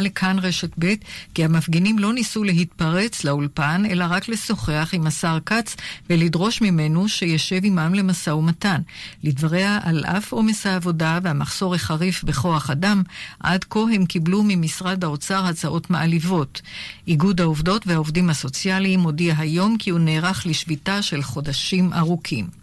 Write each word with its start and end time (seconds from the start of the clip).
לכאן 0.00 0.38
רשת 0.38 0.70
ב' 0.78 0.94
כי 1.34 1.44
המפגינים 1.44 1.98
לא 1.98 2.12
ניסו 2.12 2.44
להתפרץ 2.44 3.24
לאולפן, 3.24 3.82
אלא 3.90 4.04
רק 4.08 4.28
לשוחח 4.28 4.90
עם 4.92 5.06
השר 5.06 5.38
כץ 5.46 5.76
ולדרוש 6.10 6.60
ממנו 6.60 7.08
שישב 7.08 7.60
עמם 7.64 7.94
למשא 7.94 8.30
ומתן. 8.30 8.80
לדבריה, 9.24 9.78
על 9.82 10.04
אף 10.04 10.32
עומס 10.32 10.66
העבודה 10.66 11.18
והמחסור 11.22 11.74
החריף 11.74 12.24
בכוח 12.24 12.70
אדם, 12.70 13.02
עד 13.40 13.64
כה 13.64 13.80
הם 13.80 14.06
קיבלו 14.06 14.42
ממשרד 14.44 15.04
האוצר 15.04 15.46
הצעות 15.46 15.90
מעליבות. 15.90 16.62
איגוד 17.08 17.40
העובדות 17.40 17.86
והעובדים 17.86 18.30
הסוציאליים 18.30 19.00
הודיע 19.00 19.34
היום 19.38 19.76
כי 19.78 19.90
הוא 19.90 20.00
נערך 20.00 20.46
לשביתה 20.46 21.02
של 21.02 21.22
חודשים 21.22 21.92
ארוכים. 21.92 22.61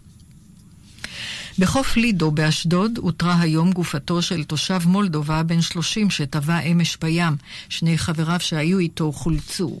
בחוף 1.60 1.96
לידו 1.96 2.30
באשדוד 2.30 2.98
אותרה 2.98 3.40
היום 3.40 3.72
גופתו 3.72 4.22
של 4.22 4.44
תושב 4.44 4.80
מולדובה 4.86 5.42
בן 5.42 5.60
30 5.60 6.10
שטבע 6.10 6.58
אמש 6.60 6.96
בים. 7.00 7.36
שני 7.68 7.98
חבריו 7.98 8.40
שהיו 8.40 8.78
איתו 8.78 9.12
חולצו. 9.12 9.80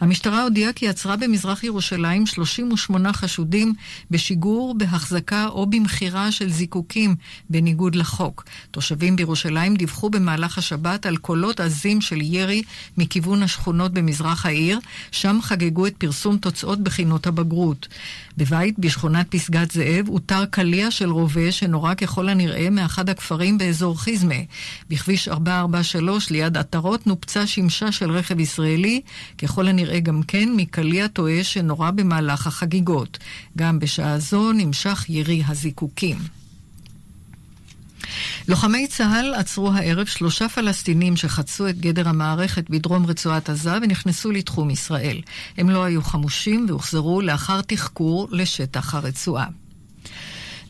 המשטרה 0.00 0.42
הודיעה 0.42 0.72
כי 0.72 0.88
עצרה 0.88 1.16
במזרח 1.16 1.64
ירושלים 1.64 2.26
38 2.26 3.12
חשודים 3.12 3.74
בשיגור, 4.10 4.74
בהחזקה 4.78 5.46
או 5.46 5.66
במכירה 5.66 6.32
של 6.32 6.50
זיקוקים 6.50 7.16
בניגוד 7.50 7.94
לחוק. 7.94 8.44
תושבים 8.70 9.16
בירושלים 9.16 9.76
דיווחו 9.76 10.10
במהלך 10.10 10.58
השבת 10.58 11.06
על 11.06 11.16
קולות 11.16 11.60
עזים 11.60 12.00
של 12.00 12.20
ירי 12.20 12.62
מכיוון 12.96 13.42
השכונות 13.42 13.92
במזרח 13.92 14.46
העיר, 14.46 14.78
שם 15.10 15.38
חגגו 15.42 15.86
את 15.86 15.94
פרסום 15.98 16.36
תוצאות 16.36 16.80
בחינות 16.80 17.26
הבגרות. 17.26 17.88
בבית 18.36 18.78
בשכונת 18.78 19.26
פסגת 19.30 19.70
זאב 19.70 20.08
אותר 20.08 20.46
קליע 20.46 20.90
של 20.90 21.10
רובה 21.10 21.52
שנורה 21.52 21.94
ככל 21.94 22.28
הנראה 22.28 22.70
מאחד 22.70 23.08
הכפרים 23.08 23.58
באזור 23.58 24.00
חיזמה. 24.00 24.34
בכביש 24.90 25.28
443 25.28 26.30
ליד 26.30 26.56
עטרות 26.56 27.06
נופצה 27.06 27.46
שמשה 27.46 27.92
של 27.92 28.10
רכב 28.10 28.40
ישראלי, 28.40 29.00
ככל 29.38 29.59
הנראה 29.68 30.00
גם 30.00 30.22
כן 30.22 30.48
מקליע 30.56 31.08
טועה 31.08 31.44
שנורה 31.44 31.90
במהלך 31.90 32.46
החגיגות. 32.46 33.18
גם 33.58 33.78
בשעה 33.78 34.18
זו 34.18 34.52
נמשך 34.52 35.04
ירי 35.08 35.42
הזיקוקים. 35.46 36.18
לוחמי 38.48 38.86
צה"ל 38.86 39.34
עצרו 39.34 39.72
הערב 39.72 40.06
שלושה 40.06 40.48
פלסטינים 40.48 41.16
שחצו 41.16 41.68
את 41.68 41.80
גדר 41.80 42.08
המערכת 42.08 42.70
בדרום 42.70 43.06
רצועת 43.06 43.48
עזה 43.48 43.76
ונכנסו 43.82 44.30
לתחום 44.30 44.70
ישראל. 44.70 45.20
הם 45.58 45.70
לא 45.70 45.84
היו 45.84 46.02
חמושים 46.02 46.66
והוחזרו 46.68 47.20
לאחר 47.20 47.60
תחקור 47.60 48.28
לשטח 48.30 48.94
הרצועה. 48.94 49.46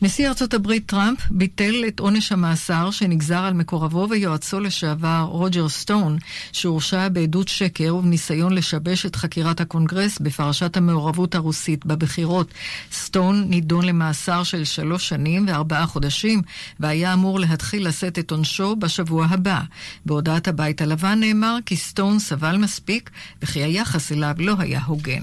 נשיא 0.03 0.27
ארצות 0.27 0.53
הברית 0.53 0.85
טראמפ 0.85 1.19
ביטל 1.31 1.83
את 1.87 1.99
עונש 1.99 2.31
המאסר 2.31 2.91
שנגזר 2.91 3.39
על 3.39 3.53
מקורבו 3.53 4.07
ויועצו 4.09 4.59
לשעבר 4.59 5.25
רוג'ר 5.29 5.69
סטון, 5.69 6.17
שהורשע 6.51 7.09
בעדות 7.09 7.47
שקר 7.47 7.95
ובניסיון 7.95 8.53
לשבש 8.53 9.05
את 9.05 9.15
חקירת 9.15 9.61
הקונגרס 9.61 10.19
בפרשת 10.19 10.77
המעורבות 10.77 11.35
הרוסית 11.35 11.85
בבחירות. 11.85 12.53
סטון 12.91 13.45
נידון 13.49 13.85
למאסר 13.85 14.43
של 14.43 14.63
שלוש 14.63 15.09
שנים 15.09 15.45
וארבעה 15.47 15.87
חודשים, 15.87 16.41
והיה 16.79 17.13
אמור 17.13 17.39
להתחיל 17.39 17.87
לשאת 17.87 18.19
את 18.19 18.31
עונשו 18.31 18.75
בשבוע 18.75 19.25
הבא. 19.29 19.61
בהודעת 20.05 20.47
הבית 20.47 20.81
הלבן 20.81 21.19
נאמר 21.19 21.57
כי 21.65 21.75
סטון 21.75 22.19
סבל 22.19 22.57
מספיק 22.57 23.09
וכי 23.41 23.63
היחס 23.63 24.11
אליו 24.11 24.35
לא 24.37 24.55
היה 24.59 24.81
הוגן. 24.85 25.21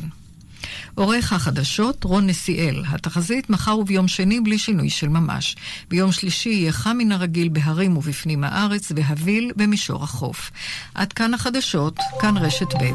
עורך 0.98 1.32
החדשות 1.32 2.04
רון 2.04 2.26
נסיאל. 2.26 2.82
התחזית 2.88 3.50
מחר 3.50 3.78
וביום 3.78 4.08
שני 4.08 4.40
בלי 4.40 4.58
שינוי 4.58 4.90
של 4.90 5.08
ממש. 5.08 5.56
ביום 5.88 6.12
שלישי 6.12 6.48
יהיה 6.48 6.72
חם 6.72 6.96
מן 6.98 7.12
הרגיל 7.12 7.48
בהרים 7.48 7.96
ובפנים 7.96 8.44
הארץ 8.44 8.92
והביל 8.96 9.52
במישור 9.56 10.04
החוף. 10.04 10.50
עד 10.94 11.12
כאן 11.12 11.34
החדשות, 11.34 11.98
כאן 12.20 12.36
רשת 12.36 12.74
ב'. 12.74 12.90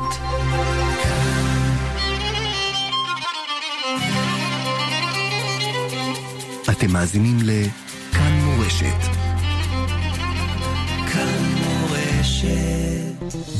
אתם 6.69 6.91
מאזינים 6.91 7.37
לכאן 7.41 8.39
מורשת. 8.43 8.99
כאן. 11.13 11.42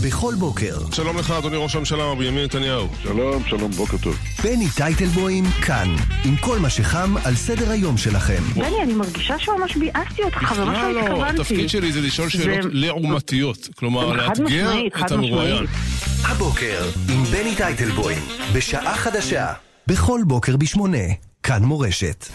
בכל 0.04 0.34
בוקר. 0.40 0.78
שלום 0.92 1.18
לך, 1.18 1.32
אדוני 1.32 1.58
ראש 1.58 1.76
הממשלה, 1.76 1.98
מר 1.98 2.16
בנימין 2.16 2.44
נתניהו. 2.44 2.88
שלום, 3.04 3.44
שלום, 3.48 3.72
בוקר 3.72 3.98
טוב. 3.98 4.18
בני 4.44 4.70
טייטלבוים 4.76 5.46
כאן, 5.46 5.96
עם 6.26 6.36
כל 6.36 6.60
מה 6.60 6.70
שחם 6.70 7.16
על 7.24 7.36
סדר 7.36 7.72
היום 7.72 7.98
שלכם. 7.98 8.44
בני, 8.56 8.82
אני 8.84 8.94
מרגישה 8.94 9.40
שממש 9.40 9.76
ביאסתי 9.76 10.24
אותך, 10.24 10.38
ממש 10.38 10.78
לא 10.78 11.00
התכוונתי. 11.00 11.38
לא, 11.38 11.42
התפקיד 11.42 11.70
שלי 11.70 11.92
זה 11.92 12.02
לשאול 12.02 12.30
שאלות 12.30 12.72
לעומתיות. 12.74 13.70
כלומר, 13.76 14.14
לאתגר 14.14 14.72
את 15.06 15.12
המרואיין. 15.12 15.66
הבוקר, 16.24 16.90
עם 17.10 17.24
בני 17.24 17.56
טייטלבוים, 17.56 18.22
בשעה 18.54 18.98
חדשה, 18.98 19.54
בכל 19.88 20.22
בוקר 20.28 20.58
בשמונה, 20.58 20.98
כאן 21.44 21.64
מורשת. 21.64 22.28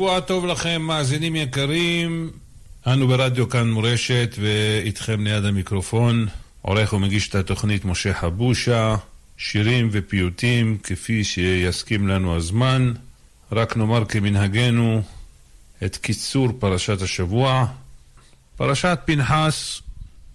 שבוע 0.00 0.20
טוב 0.20 0.46
לכם, 0.46 0.82
מאזינים 0.82 1.36
יקרים. 1.36 2.30
אנו 2.86 3.08
ברדיו 3.08 3.48
כאן 3.48 3.70
מורשת, 3.70 4.34
ואיתכם 4.38 5.24
ליד 5.24 5.44
המיקרופון, 5.44 6.26
עורך 6.62 6.92
ומגיש 6.92 7.28
את 7.28 7.34
התוכנית 7.34 7.84
משה 7.84 8.14
חבושה, 8.14 8.96
שירים 9.36 9.88
ופיוטים 9.92 10.78
כפי 10.82 11.24
שיסכים 11.24 12.08
לנו 12.08 12.36
הזמן. 12.36 12.92
רק 13.52 13.76
נאמר 13.76 14.04
כמנהגנו 14.04 15.02
את 15.84 15.96
קיצור 15.96 16.48
פרשת 16.58 17.02
השבוע. 17.02 17.66
פרשת 18.56 18.98
פנחס 19.04 19.80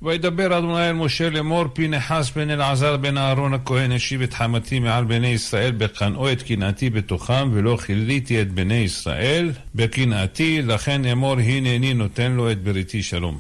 וידבר 0.02 0.58
אדוני 0.58 0.90
אל 0.90 0.94
משה 0.94 1.30
לאמור 1.30 1.66
פנחס 1.74 2.32
בן 2.36 2.50
אלעזר 2.50 2.98
בן 2.98 3.18
אהרון 3.18 3.54
הכהן 3.54 3.92
השיב 3.92 4.22
את 4.22 4.34
חמתי 4.34 4.80
מעל 4.80 5.04
בני 5.04 5.28
ישראל 5.28 5.72
בקנאו 5.72 6.32
את 6.32 6.42
קנאתי 6.42 6.90
בתוכם 6.90 7.50
ולא 7.54 7.78
כיליתי 7.86 8.42
את 8.42 8.52
בני 8.52 8.74
ישראל 8.74 9.52
בקנאתי 9.76 10.62
לכן 10.62 11.06
אמור 11.06 11.34
הנני 11.40 11.94
נותן 11.94 12.32
לו 12.32 12.52
את 12.52 12.64
בריתי 12.64 13.04
שלום. 13.04 13.40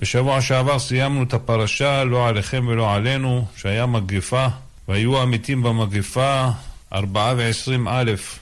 בשבוע 0.00 0.40
שעבר 0.40 0.78
סיימנו 0.78 1.22
את 1.22 1.34
הפרשה 1.34 2.04
לא 2.04 2.28
עליכם 2.28 2.66
ולא 2.68 2.94
עלינו 2.94 3.46
שהיה 3.56 3.86
מגפה 3.86 4.46
והיו 4.88 5.22
המתים 5.22 5.62
במגפה 5.62 6.48
ארבעה 6.92 7.34
ועשרים 7.36 7.88
אלף 7.88 8.38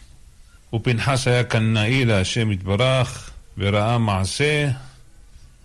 ופנחס 0.75 1.29
היה 1.29 1.45
קנאי 1.45 2.05
להשם 2.05 2.53
יתברך 2.53 3.31
וראה 3.59 3.99
מעשה 3.99 4.71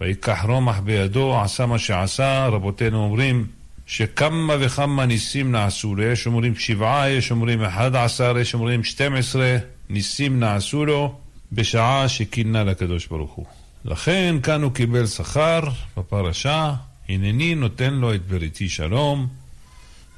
ויקח 0.02 0.46
רומח 0.48 0.80
בידו, 0.80 1.42
עשה 1.42 1.66
מה 1.66 1.80
שעשה, 1.80 2.48
רבותינו 2.48 3.04
אומרים 3.04 3.46
שכמה 3.86 4.56
וכמה 4.60 5.06
ניסים 5.06 5.52
נעשו 5.52 5.96
לו, 5.96 6.04
יש 6.04 6.28
אומרים 6.28 6.56
שבעה, 6.56 7.10
יש 7.10 7.32
אומרים 7.32 7.64
אחד 7.64 7.96
עשר, 7.96 8.38
יש 8.38 8.54
אומרים 8.54 8.84
שתים 8.84 9.16
עשרה 9.16 9.58
ניסים 9.90 10.40
נעשו 10.40 10.86
לו 10.86 11.16
בשעה 11.52 12.10
שכינה 12.10 12.64
לקדוש 12.64 13.08
ברוך 13.08 13.32
הוא. 13.32 13.46
לכן 13.86 14.36
כאן 14.44 14.64
הוא 14.64 14.72
קיבל 14.72 15.08
שכר 15.08 15.60
בפרשה, 15.98 16.74
הנני 17.10 17.56
נותן 17.56 17.94
לו 17.94 18.14
את 18.16 18.28
בריתי 18.28 18.70
שלום, 18.70 19.28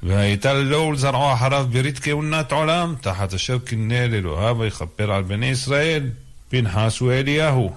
והייתה 0.02 0.54
לו 0.54 0.78
ולזרעו 0.78 1.32
אחריו 1.32 1.66
ברית 1.70 1.98
כהונת 1.98 2.52
עולם, 2.52 2.94
תחת 3.00 3.34
אשר 3.34 3.58
קינא 3.58 3.94
לאלוהיו 3.94 4.58
ויכפר 4.58 5.12
על 5.12 5.22
בני 5.22 5.46
ישראל, 5.46 6.10
פנחס 6.48 7.02
ואליהו. 7.02 7.72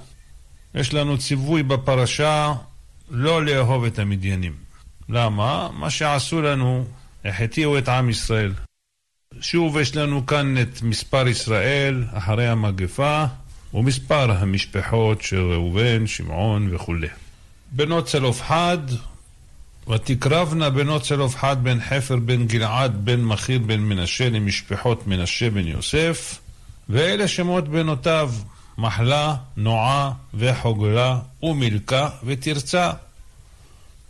יש 0.75 0.93
לנו 0.93 1.17
ציווי 1.17 1.63
בפרשה 1.63 2.53
לא 3.09 3.45
לאהוב 3.45 3.83
את 3.85 3.99
המדיינים. 3.99 4.53
למה? 5.09 5.69
מה 5.73 5.89
שעשו 5.89 6.41
לנו, 6.41 6.85
החטיאו 7.25 7.77
את 7.77 7.89
עם 7.89 8.09
ישראל. 8.09 8.53
שוב 9.41 9.77
יש 9.77 9.95
לנו 9.95 10.25
כאן 10.25 10.61
את 10.61 10.81
מספר 10.81 11.27
ישראל 11.27 12.03
אחרי 12.13 12.47
המגפה 12.47 13.25
ומספר 13.73 14.31
המשפחות 14.31 15.21
של 15.21 15.51
ראובן, 15.51 16.07
שמעון 16.07 16.75
וכולי. 16.75 17.07
בנות 17.71 18.05
צלופחד, 18.05 18.77
ותקרבנה 19.89 20.69
בנות 20.69 21.01
צלופחד 21.01 21.63
בן 21.63 21.79
חפר 21.81 22.15
בן 22.15 22.47
גלעד 22.47 23.05
בן 23.05 23.21
מכיר 23.21 23.59
בן 23.59 23.79
מנשה 23.79 24.29
למשפחות 24.29 25.07
מנשה 25.07 25.49
בן 25.49 25.67
יוסף, 25.67 26.39
ואלה 26.89 27.27
שמות 27.27 27.67
בנותיו 27.67 28.31
מחלה, 28.77 29.35
נועה 29.57 30.11
וחוגלה 30.33 31.19
ומילכה 31.43 32.09
ותרצה. 32.23 32.91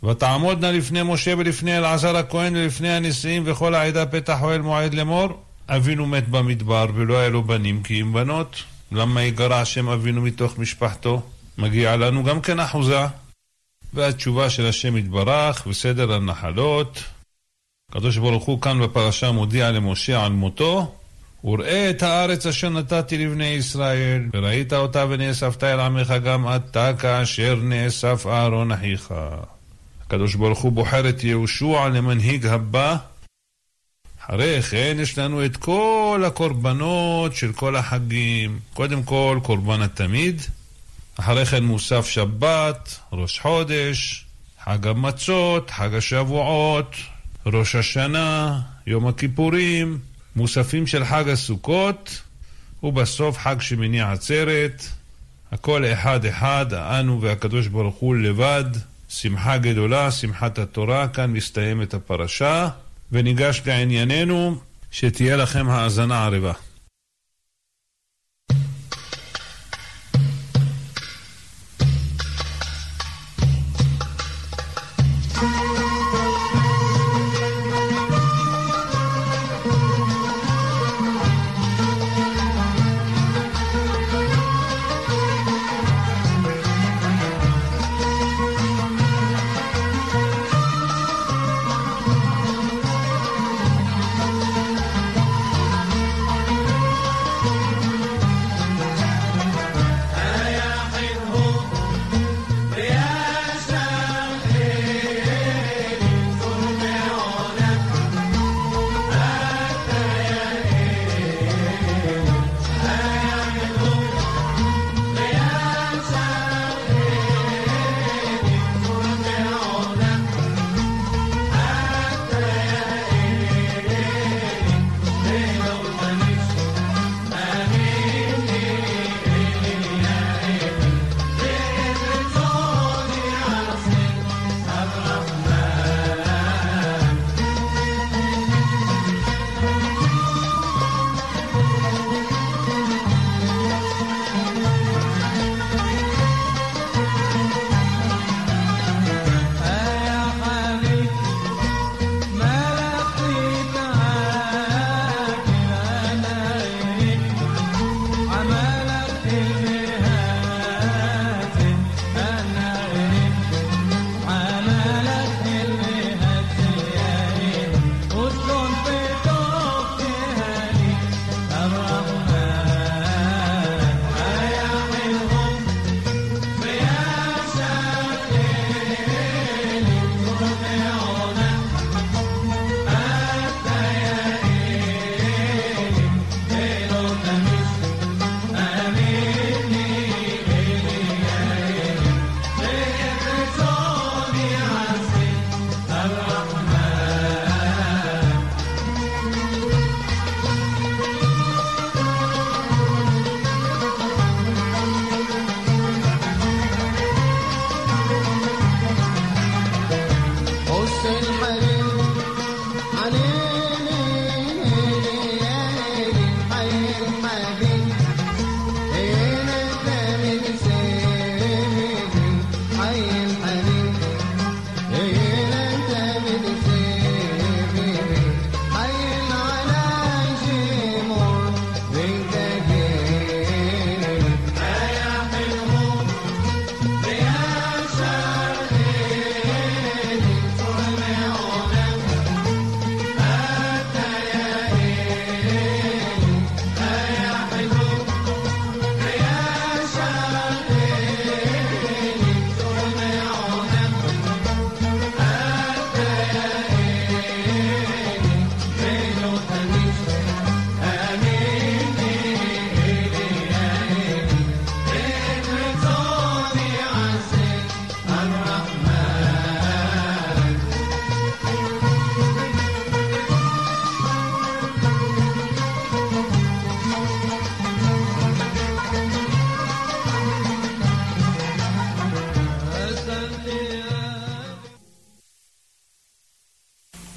ותעמודנה 0.04 0.72
לפני 0.72 1.02
משה 1.02 1.34
ולפני 1.38 1.78
אלעזר 1.78 2.16
הכהן 2.16 2.56
ולפני 2.56 2.88
הנשיאים 2.88 3.42
וכל 3.46 3.74
העדה 3.74 4.06
פתח 4.06 4.38
אוהל 4.42 4.60
מועד 4.60 4.94
לאמור 4.94 5.42
אבינו 5.68 6.06
מת 6.06 6.28
במדבר 6.28 6.86
ולא 6.94 7.18
היה 7.18 7.28
לו 7.28 7.42
בנים 7.42 7.82
כי 7.82 8.00
אם 8.00 8.12
בנות 8.12 8.62
למה 8.92 9.22
יגרע 9.22 9.64
שם 9.64 9.88
אבינו 9.88 10.22
מתוך 10.22 10.58
משפחתו? 10.58 11.22
מגיע 11.58 11.96
לנו 11.96 12.24
גם 12.24 12.40
כן 12.40 12.60
אחוזה. 12.60 13.06
והתשובה 13.94 14.50
של 14.50 14.66
השם 14.66 14.96
יתברך 14.96 15.66
וסדר 15.66 16.12
הנחלות. 16.12 17.02
הקדוש 17.90 18.16
ברוך 18.16 18.44
הוא 18.44 18.60
כאן 18.60 18.82
בפרשה 18.82 19.30
מודיע 19.32 19.70
למשה 19.70 20.24
על 20.24 20.32
מותו 20.32 20.94
וראה 21.46 21.90
את 21.90 22.02
הארץ 22.02 22.46
אשר 22.46 22.68
נתתי 22.68 23.18
לבני 23.18 23.44
ישראל, 23.44 24.22
וראית 24.32 24.72
אותה 24.72 25.04
ונאספת 25.08 25.64
אל 25.64 25.80
עמך 25.80 26.14
גם 26.24 26.46
אתה 26.56 26.92
כאשר 26.98 27.54
נאסף 27.62 28.26
אהרון 28.26 28.72
אחיך. 28.72 29.14
הקדוש 30.06 30.34
ברוך 30.34 30.58
הוא 30.58 30.72
בוחר 30.72 31.08
את 31.08 31.24
יהושע 31.24 31.88
למנהיג 31.88 32.46
הבא. 32.46 32.96
אחרי 34.20 34.62
כן 34.62 34.96
יש 35.00 35.18
לנו 35.18 35.44
את 35.44 35.56
כל 35.56 36.22
הקורבנות 36.26 37.34
של 37.34 37.52
כל 37.52 37.76
החגים. 37.76 38.58
קודם 38.74 39.02
כל 39.02 39.40
קורבן 39.42 39.82
התמיד, 39.82 40.42
אחרי 41.16 41.46
כן 41.46 41.64
מוסף 41.64 42.06
שבת, 42.06 42.98
ראש 43.12 43.40
חודש, 43.40 44.26
חג 44.64 44.86
המצות, 44.86 45.70
חג 45.70 45.94
השבועות, 45.94 46.96
ראש 47.46 47.74
השנה, 47.74 48.60
יום 48.86 49.06
הכיפורים, 49.06 49.98
מוספים 50.36 50.86
של 50.86 51.04
חג 51.04 51.28
הסוכות, 51.28 52.22
ובסוף 52.82 53.38
חג 53.38 53.56
שמיני 53.60 54.00
עצרת. 54.00 54.82
הכל 55.52 55.84
אחד 55.84 56.24
אחד, 56.24 56.74
אנו 56.74 57.22
והקדוש 57.22 57.66
ברוך 57.66 57.96
הוא 57.96 58.16
לבד. 58.16 58.64
שמחה 59.08 59.58
גדולה, 59.58 60.10
שמחת 60.10 60.58
התורה, 60.58 61.08
כאן 61.08 61.30
מסתיימת 61.30 61.94
הפרשה, 61.94 62.68
וניגש 63.12 63.62
לענייננו, 63.66 64.56
שתהיה 64.90 65.36
לכם 65.36 65.68
האזנה 65.68 66.24
ערבה. 66.24 66.52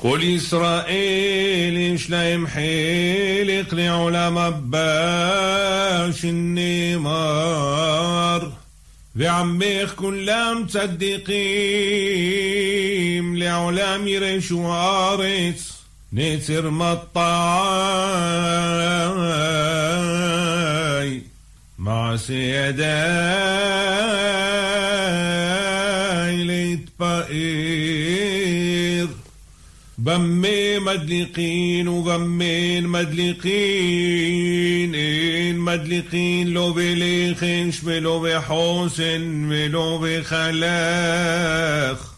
قل 0.09 0.35
إسرائيل 0.35 1.99
شليم 1.99 2.47
حيلق 2.47 3.75
لعلم 3.75 4.51
باش 4.51 6.25
النمار 6.25 7.61
بعميخ 9.15 9.93
كلام 9.93 10.65
تصدقين 10.65 11.29
لعلام 13.37 14.07
يريش 14.07 14.51
وارث 14.51 15.71
نتر 16.13 16.69
مطاي. 16.69 17.19
مع 21.79 22.15
سيدان 22.15 23.69
במה 29.98 30.78
מדליקין 30.80 31.88
ובמן 31.88 32.86
מדליקין 32.86 34.94
אין 34.94 35.60
מדליקין 35.60 36.48
לא 36.48 36.74
בלחש 36.76 37.80
ולא 37.84 38.26
בחוסן 38.28 39.46
ולא 39.48 40.02
בחלך 40.02 42.14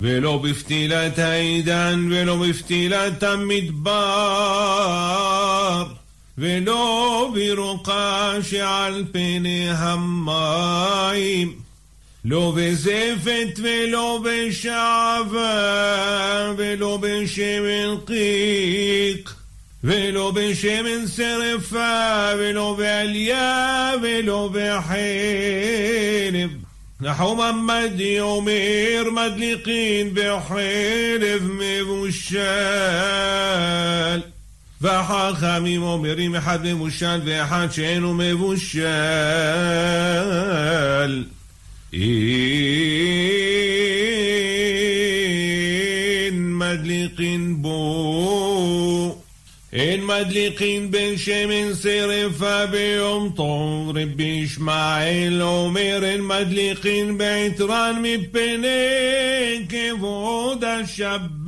ולא 0.00 0.38
בפתילת 0.38 1.18
העידן 1.18 2.08
ולא 2.10 2.36
בפתילת 2.36 3.22
המדבר 3.22 3.94
ולא 6.38 7.34
ברוחה 7.34 8.34
שעל 8.42 9.04
פני 9.12 9.70
המים 9.70 11.63
לא 12.24 12.54
בזפת 12.56 13.58
ולא 13.62 14.22
בשעווה 14.24 15.52
ולא 16.56 16.98
בשמן 17.02 17.94
qiq 18.06 19.30
ולא 19.84 20.32
בשמן 20.34 21.06
שרפה 21.16 22.28
ולא 22.38 22.74
בעלייה 22.78 23.92
ולא 24.02 24.50
בחלב 24.52 26.50
נחוממדי 27.00 28.20
אומר 28.20 29.04
מדליקין 29.12 30.10
בחלב 30.14 31.50
מבושל 31.50 32.40
והחכמים 34.80 35.82
אומרים 35.82 36.34
אחד 36.34 36.58
מבושל 36.64 37.20
ואחד 37.24 37.68
שאינו 37.70 38.14
מבושל 38.14 38.80
אין 41.95 42.03
מדליקין 46.57 47.61
בו 47.61 49.21
אין 49.73 50.05
מדליקין 50.05 50.91
בין 50.91 51.17
שמן 51.17 51.73
שרפה 51.81 52.65
ביום 52.65 53.31
טוב. 53.35 53.97
רבי 53.97 54.23
ישמעאל 54.23 55.41
אומר 55.41 55.99
אין 56.03 56.21
מדליקין 56.27 57.17
בעטרן 57.17 58.01
מפני 58.01 59.65
כבוד 59.69 60.63
השבת 60.63 61.45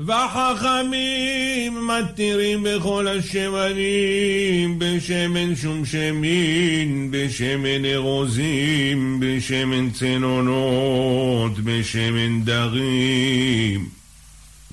והחכמים 0.00 1.88
מתירים 1.88 2.62
בכל 2.62 3.08
השמנים, 3.08 4.78
בשמן 4.78 5.56
שומשמין, 5.56 7.08
בשמן 7.10 7.84
ארוזים, 7.84 9.20
בשמן 9.20 9.90
צנונות, 9.90 11.58
בשמן 11.58 12.44
דרים, 12.44 13.88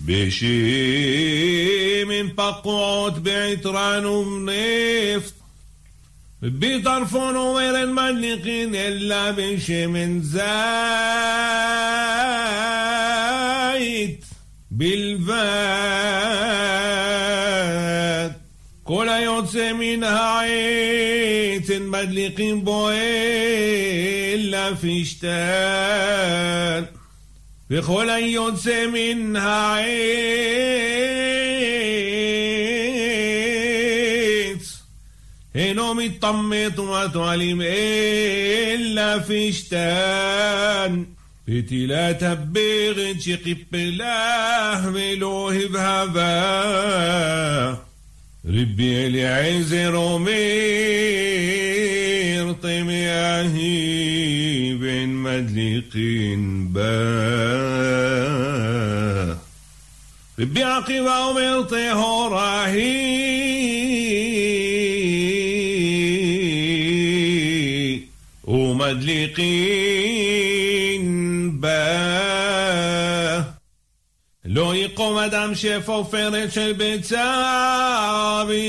בשמן 0.06 0.30
פקעות 2.36 3.20
בעטרן 3.20 4.06
ובנפט. 4.06 5.34
בטרפון 6.42 7.36
אומר 7.36 7.76
אין 7.76 7.96
מדליקין 7.96 8.76
אלא 8.76 9.32
בשמן 9.32 10.20
זית. 10.22 10.42
בלבד. 14.71 15.37
כל 18.83 19.09
היוצא 19.09 19.73
מן 19.73 20.03
העץ 20.03 21.71
אין 21.71 21.91
מדליקים 21.91 22.65
בו 22.65 22.89
אלא 24.35 24.75
פשתן. 24.75 26.83
וכל 27.71 28.11
היוצא 28.11 28.87
מן 28.93 29.37
העץ 29.37 30.57
אינו 35.55 35.95
מטמא 35.95 36.69
טומאת 36.75 37.17
עלים 37.17 37.63
אלא 37.63 39.19
פשתן. 39.19 41.03
فتلا 41.52 42.12
تبيغ 42.12 43.20
شقب 43.20 43.76
له 43.76 44.90
ملوه 44.90 45.68
بهذا 45.68 46.32
ربي 48.46 49.08
العز 49.08 49.74
رومير 49.74 50.32
طمياهي 52.54 53.94
بين 54.76 55.10
مدلقين 55.10 56.68
با 56.68 56.92
ربي 60.40 60.64
عقب 60.64 61.08
أمير 61.08 61.92
هوراهي 61.92 63.22
ومدلقين 68.44 70.11
مدام 75.26 75.54
شيف 75.54 75.90
وفرش 75.90 76.60
بتساوي 76.60 77.14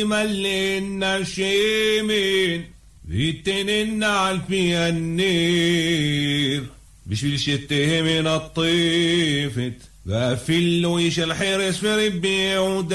ملي 0.04 0.78
النشيمين 0.78 2.64
يتنين 3.10 4.04
عالفي 4.04 4.88
النير. 4.88 6.62
بشبيش 7.06 7.48
يتهم 7.48 8.26
الطيفت. 8.26 9.72
في 10.46 10.86
ويش 10.86 11.20
الحرس 11.20 11.76
في 11.76 12.06
ربي 12.06 12.58
ودام 12.58 12.92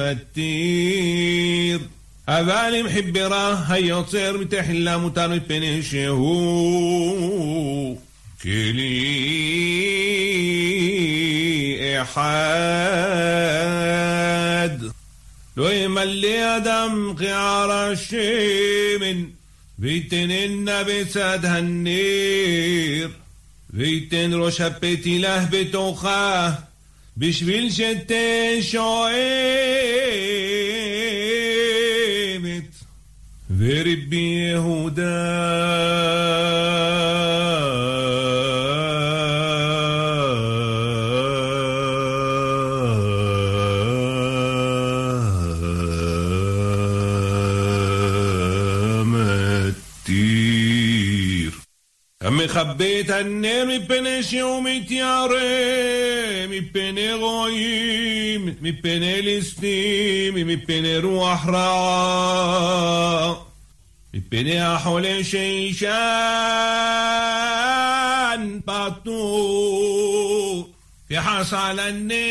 التير. 0.00 1.80
أبالي 2.28 2.82
محبرا 2.82 3.64
هيا 3.68 4.02
تصير 4.02 4.36
بتحلم 4.36 5.04
وتعرف 5.04 5.42
بنشهو 5.48 6.22
מותר 8.41 8.41
מפני 8.41 8.41
שהוא 8.41 8.41
כלי 8.41 8.57
אחד. 12.01 12.27
לא 15.57 15.73
ימלא 15.73 16.57
אדם 16.57 17.13
כער 17.17 17.71
השמן, 17.71 19.23
ויתננה 19.79 20.83
בצד 20.87 21.39
הנר, 21.43 23.09
ויתן 23.73 24.31
ראש 24.33 24.61
הפתילה 24.61 25.45
בתוכה, 25.49 26.51
בשביל 27.17 27.71
שתהיה 27.71 28.63
שואמת. 28.63 29.17
ורבי 33.57 34.49
יהודה 34.51 35.37
مخبيت 52.24 53.10
النار 53.10 53.66
مبنى 53.66 54.22
شومت 54.22 54.90
يا 54.90 55.26
ريم 55.26 56.50
مبنى 56.52 57.14
غايم 57.14 58.56
مبنى 58.62 59.20
لستيم 59.20 60.50
مبنى 60.50 60.98
روح 60.98 61.46
را 61.46 63.46
مبنى 64.14 64.78
حول 64.78 65.26
شيشان 65.26 65.92
باتو 68.66 70.66
في 71.08 71.20
حصل 71.20 71.80
النار 71.80 72.22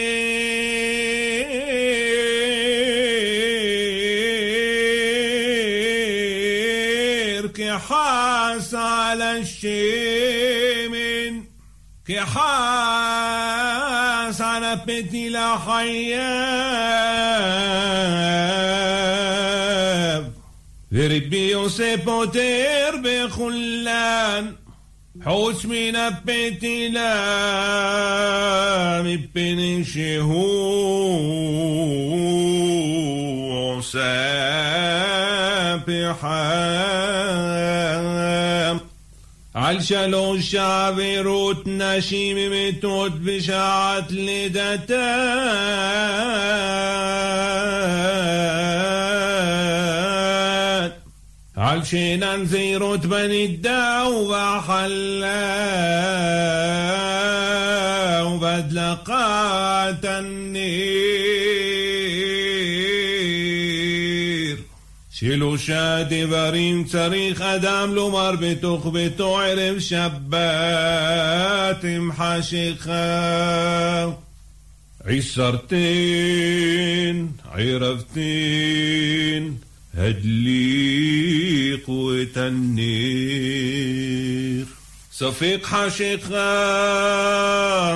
كحاس 12.08 12.42
على 14.42 14.82
بتي 14.88 15.30
لحياب 15.30 16.32
وربي 20.92 21.52
يوسف 21.52 22.08
وتير 22.08 22.96
بخلان. 22.96 24.56
حوش 25.26 25.66
من 25.66 26.10
بتي 26.26 26.90
لا 26.90 27.12
مبن 29.02 29.84
شهو 29.84 30.32
سابحان 33.82 34.62
על 39.71 39.81
שלוש 39.81 40.55
עבירות 40.55 41.63
נשים 41.67 42.37
מתות 42.51 43.13
בשעת 43.21 44.11
לידתן 44.11 44.97
על 51.57 51.85
שאינן 51.85 52.45
זהירות 52.45 53.07
בנידה 53.07 54.05
ובחלה 54.11 55.43
ובהדלקת 58.35 60.05
הנר 60.05 61.00
שלושה 65.21 66.03
דברים 66.11 66.85
צריך 66.85 67.41
אדם 67.41 67.95
לומר 67.95 68.33
בתוך 68.41 68.87
ביתו 68.93 69.41
ערב 69.41 69.79
שבת 69.79 71.85
עם 71.85 72.11
חשיכה 72.17 74.07
עשרתן, 75.05 75.77
ערבתן 77.55 79.49
הדליקו 79.95 82.11
את 82.23 82.37
הנר. 82.37 82.87
ספק 85.13 85.59
חשיכה, 85.63 86.37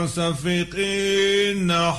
ספק 0.06 0.74
אינה 0.74 1.92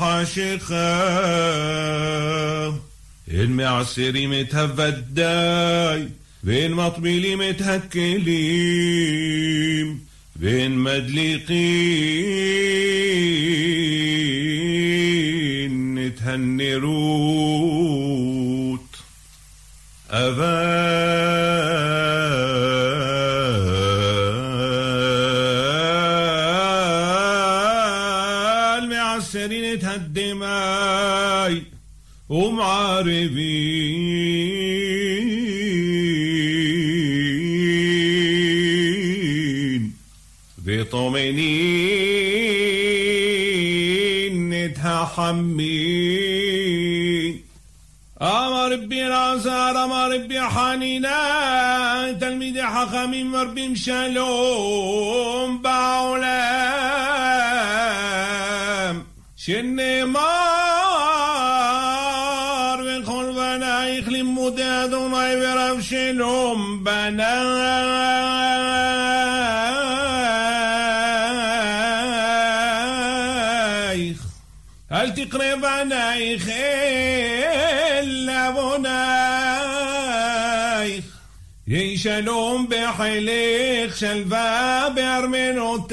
المعسر 3.30 4.12
متهفداي 4.26 6.08
بين 6.42 6.72
مطبيلي 6.72 7.36
متهكليم 7.36 8.26
بين 10.36 10.70
مدليقين 10.70 11.56
نتهنروت. 15.94 17.26
أفاي 20.10 21.15
هم 32.30 32.60
عارفين. 32.60 34.16
بطمأنينة 40.66 41.84
حمين 45.04 45.66
ربي 48.72 49.02
رازار 49.02 49.84
أمر 49.84 50.14
ربي 50.14 50.40
حنينا 50.40 52.12
تلميذ 52.20 52.62
حقامين 52.62 53.26
مربي 53.26 53.68
مشالوم 53.68 55.62
إلا 77.98 78.50
بنايخ 78.50 78.86
يي 81.66 81.92
يشلوم 81.94 82.66
بحليخ 82.66 83.96
شلفا 83.96 84.88
بأرمنوتايخ 84.88 85.86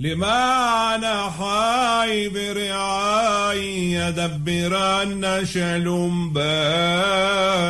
لمعنى 0.00 1.30
حي 1.30 2.28
برعاي 2.28 3.92
يدبرن 3.92 5.46
شلوم 5.52 6.32
باخ. 6.32 7.68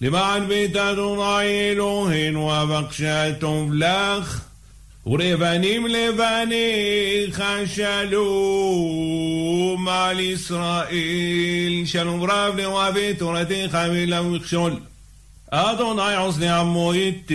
لمعن 0.00 0.46
بيتا 0.46 0.90
إله 0.92 2.36
وبخشة 2.36 3.30
تفلخ 3.30 4.49
وريفانيم 5.04 5.86
ليفاني 5.86 7.32
خشلو 7.32 8.26
مال 9.76 10.32
إسرائيل. 10.32 11.88
شلو 11.88 12.18
براف 12.18 12.56
لوافي 12.56 13.14
تورتي 13.14 13.68
خامي 13.68 14.06
لو 14.06 14.34
يخشل 14.34 14.80
أدوناي 15.52 16.14
عصني 16.14 16.48
عمو 16.48 16.92
التين 16.92 17.30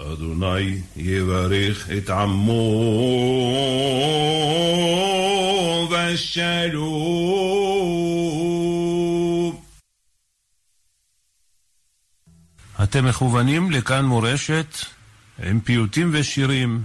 أدوناي 0.00 0.78
يبارخ 0.96 1.90
اتعمو 1.90 2.68
فشلو 5.86 7.18
אתם 12.82 13.08
מכוונים 13.08 13.70
לכאן 13.70 14.04
מורשת 14.04 14.76
עם 15.42 15.60
פיוטים 15.60 16.10
ושירים, 16.12 16.82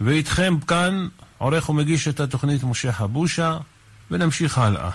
ואיתכם 0.00 0.60
כאן 0.66 1.08
עורך 1.38 1.68
ומגיש 1.68 2.08
את 2.08 2.20
התוכנית 2.20 2.64
משה 2.64 2.92
חבושה, 2.92 3.58
ונמשיך 4.10 4.58
הלאה. 4.58 4.90